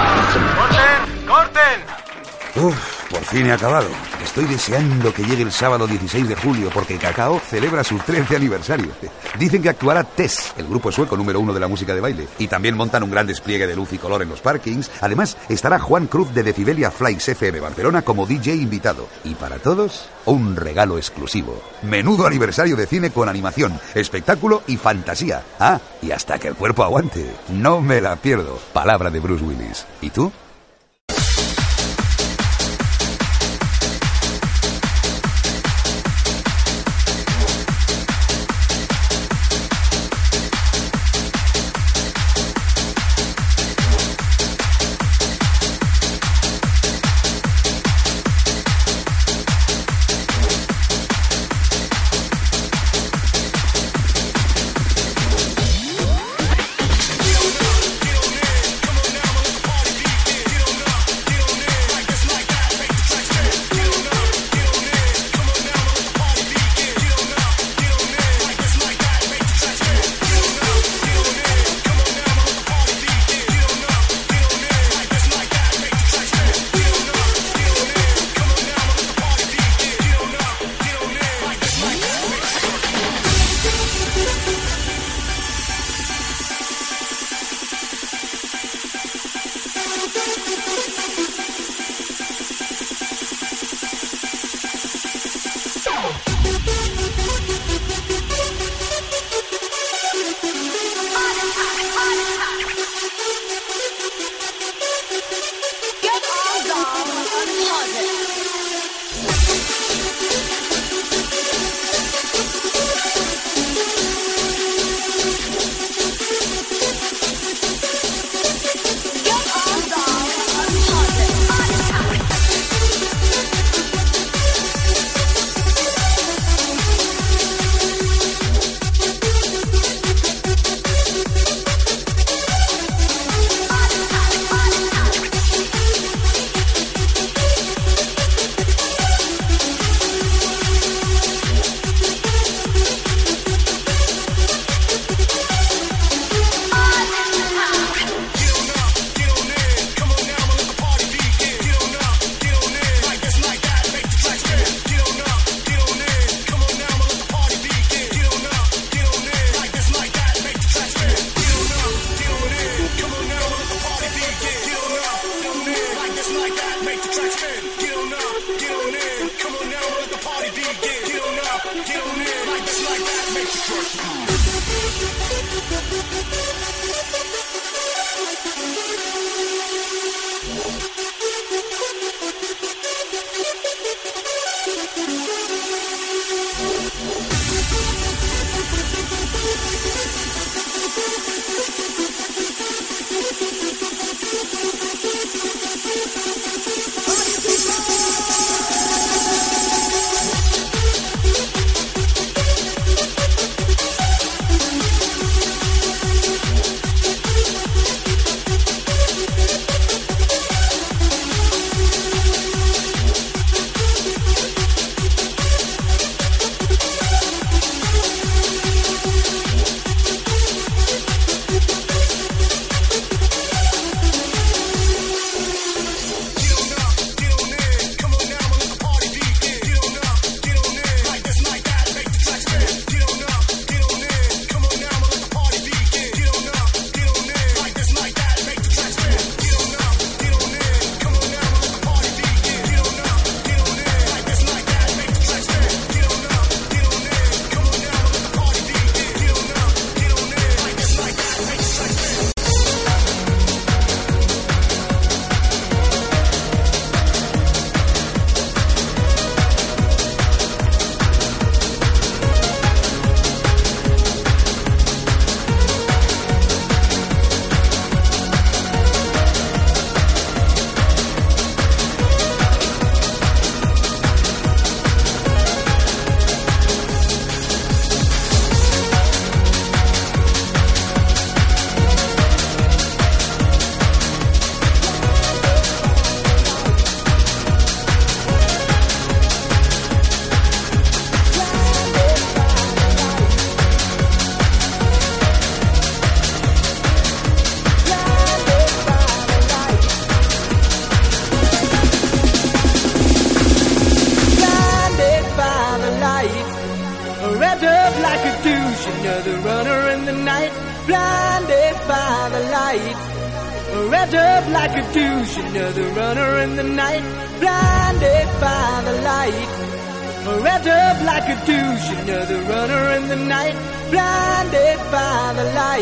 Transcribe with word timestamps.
¡Corten! 0.00 1.26
¡Corten! 1.26 2.09
Uf, 2.56 3.08
por 3.08 3.24
fin 3.24 3.46
he 3.46 3.52
acabado. 3.52 3.86
Estoy 4.24 4.44
deseando 4.46 5.14
que 5.14 5.22
llegue 5.22 5.42
el 5.42 5.52
sábado 5.52 5.86
16 5.86 6.28
de 6.28 6.34
julio 6.34 6.68
porque 6.74 6.98
Cacao 6.98 7.38
celebra 7.38 7.84
su 7.84 7.96
13 7.96 8.34
aniversario. 8.34 8.88
Dicen 9.38 9.62
que 9.62 9.68
actuará 9.68 10.02
Tess, 10.02 10.52
el 10.56 10.66
grupo 10.66 10.90
sueco 10.90 11.16
número 11.16 11.38
uno 11.38 11.52
de 11.52 11.60
la 11.60 11.68
música 11.68 11.94
de 11.94 12.00
baile. 12.00 12.26
Y 12.38 12.48
también 12.48 12.76
montan 12.76 13.04
un 13.04 13.10
gran 13.10 13.26
despliegue 13.26 13.68
de 13.68 13.76
luz 13.76 13.92
y 13.92 13.98
color 13.98 14.22
en 14.22 14.30
los 14.30 14.40
parkings. 14.40 14.90
Además, 15.00 15.36
estará 15.48 15.78
Juan 15.78 16.08
Cruz 16.08 16.34
de 16.34 16.42
Decibelia 16.42 16.90
Flights 16.90 17.28
FM 17.28 17.60
Barcelona 17.60 18.02
como 18.02 18.26
DJ 18.26 18.56
invitado. 18.56 19.06
Y 19.22 19.34
para 19.36 19.58
todos, 19.58 20.08
un 20.24 20.56
regalo 20.56 20.98
exclusivo. 20.98 21.62
Menudo 21.82 22.26
aniversario 22.26 22.74
de 22.74 22.86
cine 22.88 23.10
con 23.10 23.28
animación, 23.28 23.78
espectáculo 23.94 24.62
y 24.66 24.76
fantasía. 24.76 25.42
Ah, 25.60 25.80
y 26.02 26.10
hasta 26.10 26.38
que 26.40 26.48
el 26.48 26.56
cuerpo 26.56 26.82
aguante. 26.82 27.30
No 27.50 27.80
me 27.80 28.00
la 28.00 28.16
pierdo. 28.16 28.58
Palabra 28.72 29.10
de 29.10 29.20
Bruce 29.20 29.44
Willis. 29.44 29.86
¿Y 30.00 30.10
tú? 30.10 30.32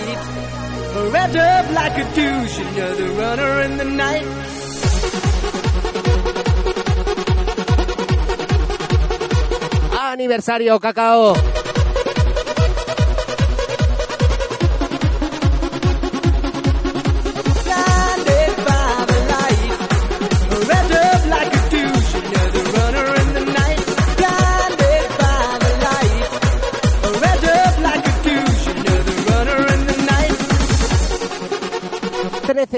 lights. 0.08 1.12
Wrapped 1.12 1.36
up 1.36 1.70
like 1.72 1.96
a 1.98 2.14
douche, 2.14 2.58
another 2.58 3.08
runner 3.12 3.60
in 3.62 3.76
the 3.76 3.84
night. 3.84 4.26
Aniversario, 9.92 10.80
cacao. 10.80 11.57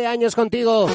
años 0.06 0.35
contigo. 0.35 0.88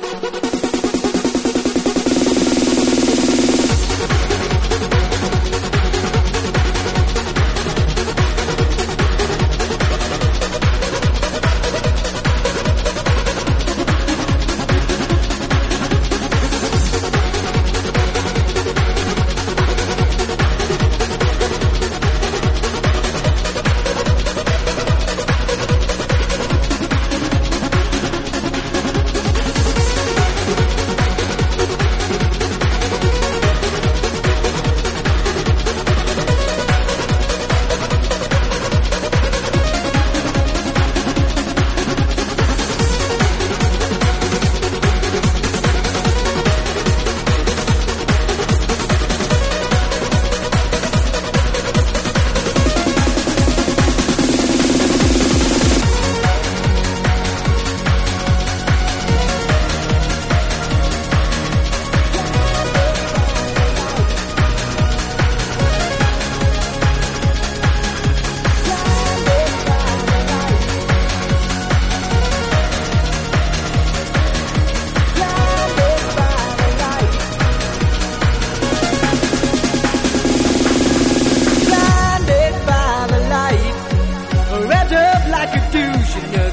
should 86.22 86.32
know. 86.32 86.45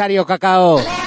Aniversario 0.00 0.24
Cacao. 0.24 0.99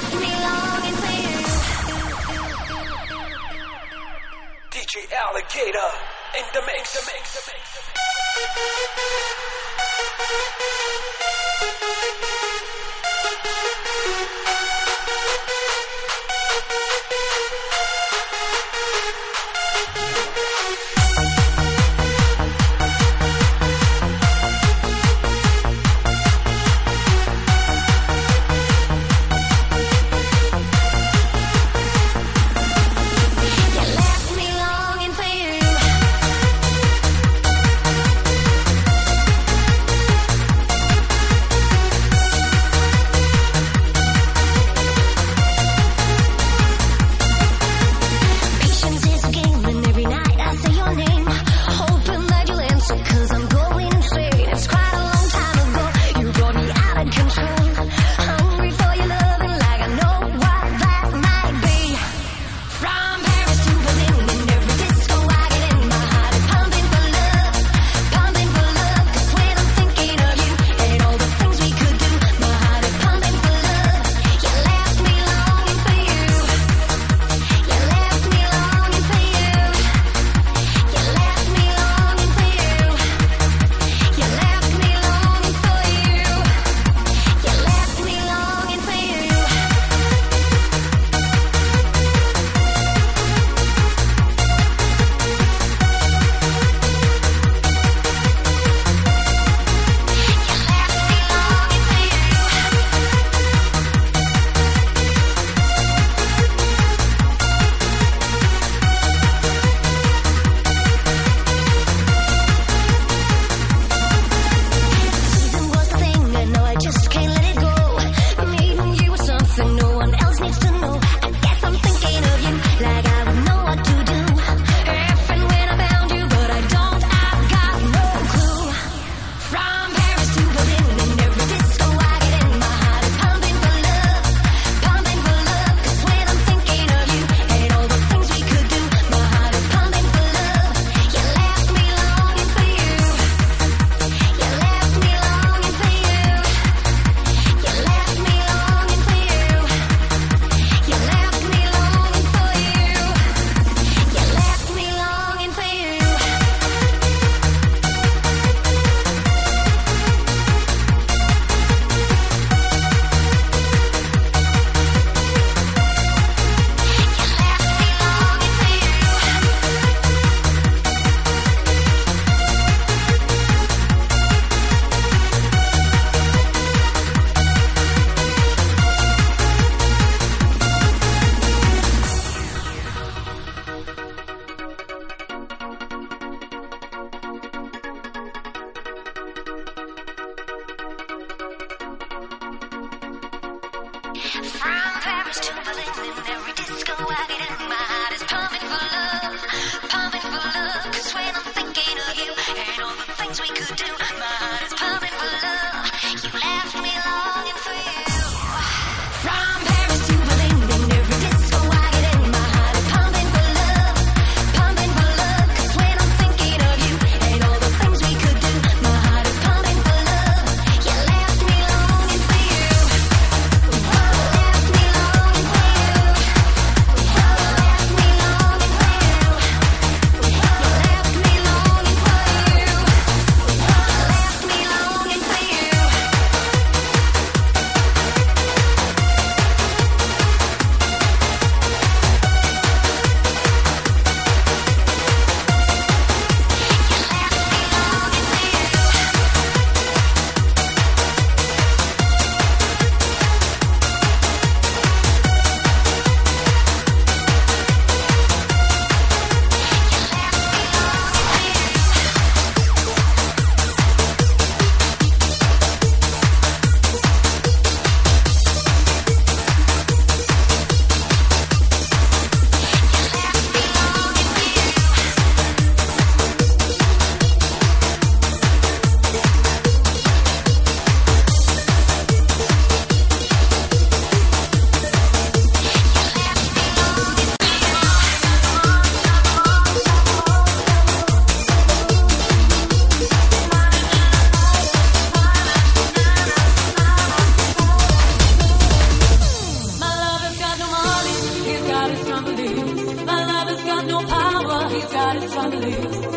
strongly. 305.34 306.13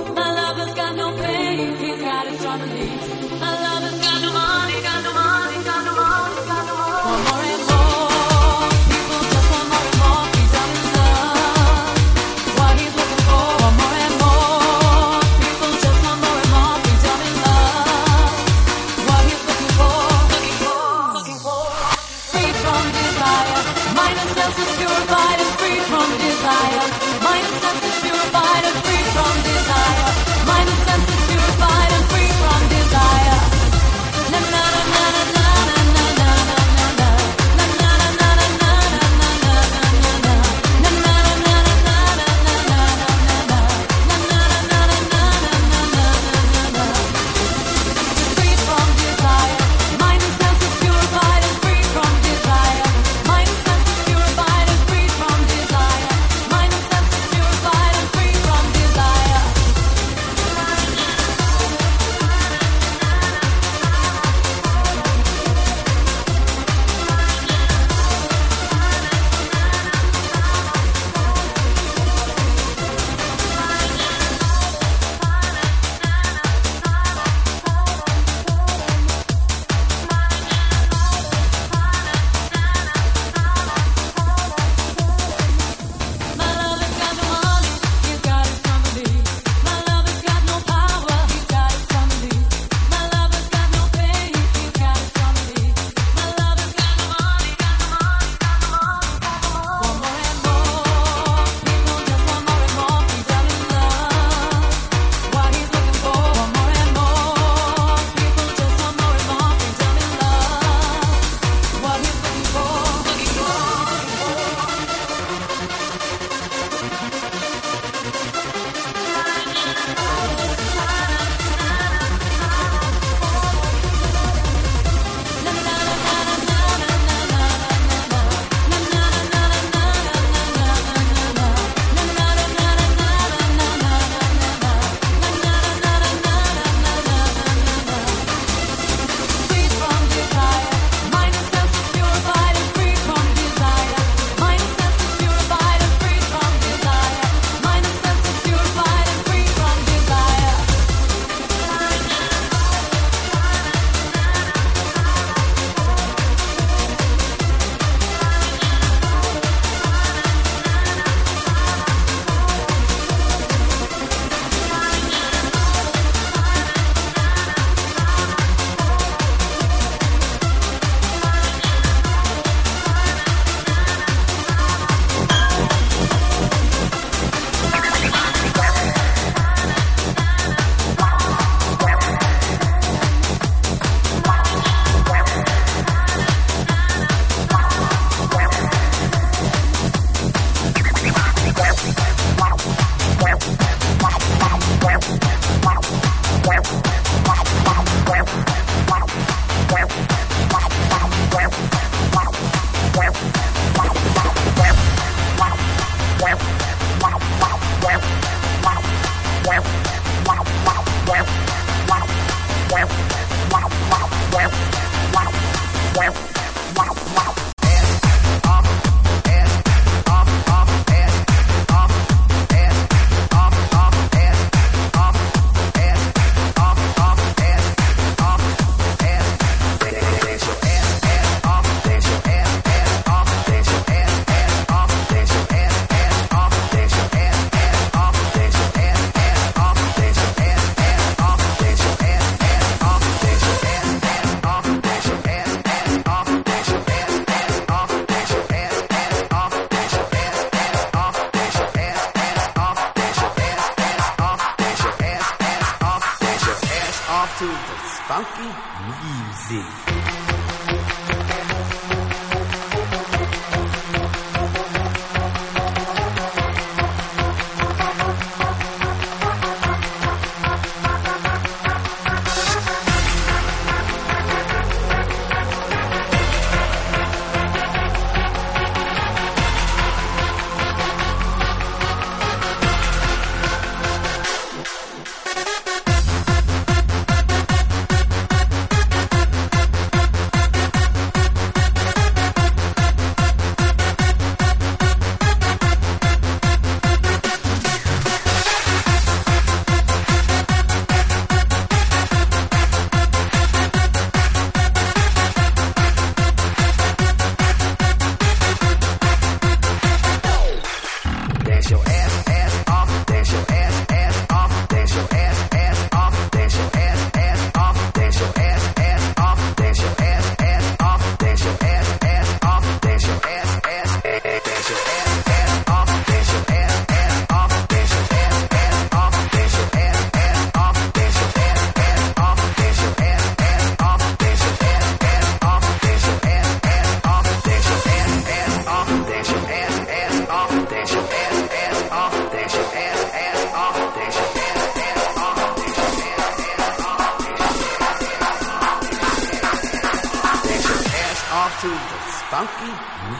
Off 351.31 351.61
to 351.61 351.67
the 351.67 351.99
funky 352.29 352.71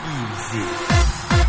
music. 0.08 1.47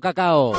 Cacao. 0.00 0.52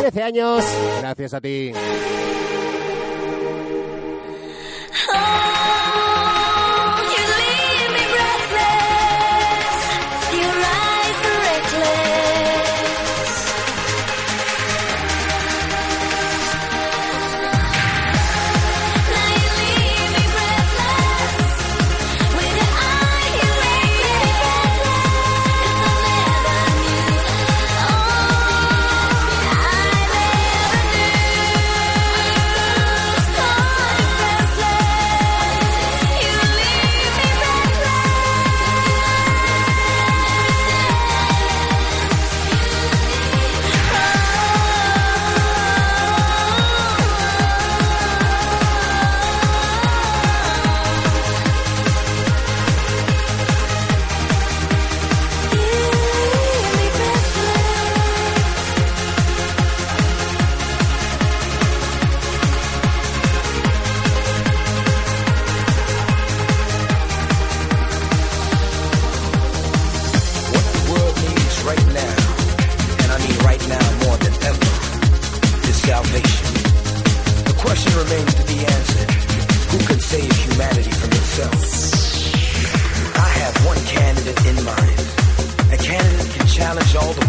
13 0.00 0.22
años, 0.22 0.64
gracias 1.00 1.34
a 1.34 1.40
ti. 1.40 1.72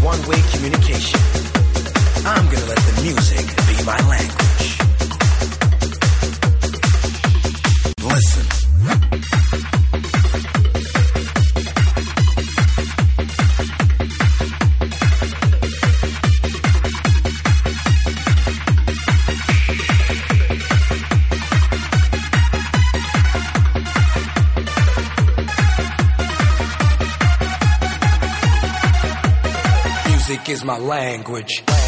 one-way 0.10 0.42
communication. 0.52 1.20
I'm 2.26 2.46
gonna 2.50 2.66
let 2.66 2.80
the 2.80 3.02
music 3.04 3.46
be 3.68 3.86
my 3.86 4.00
language. 4.10 4.39
language. 30.80 31.79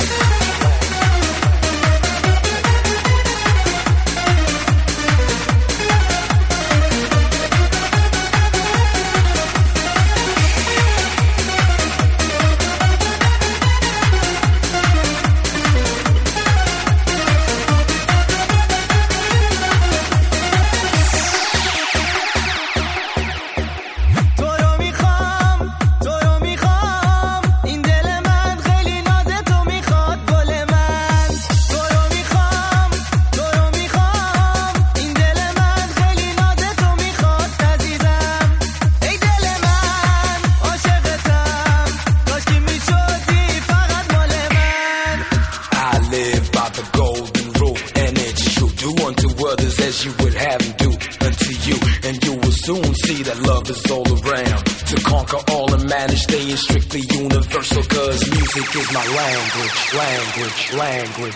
my 58.94 59.08
language, 59.08 59.94
language, 59.94 60.74
language. 60.74 61.36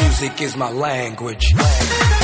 Music 0.00 0.42
is 0.42 0.56
my 0.56 0.70
language. 0.72 1.54
language. 1.54 2.17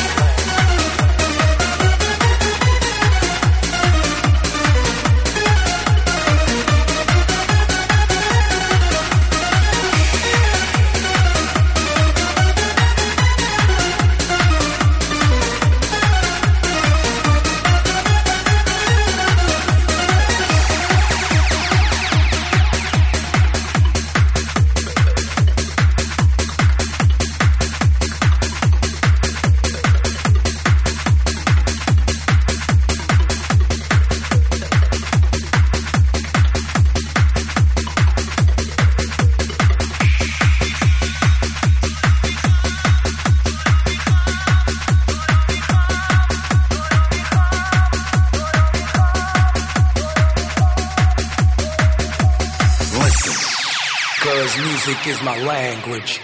is 55.07 55.23
my 55.23 55.39
language. 55.43 56.24